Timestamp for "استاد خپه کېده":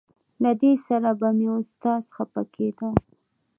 1.59-2.89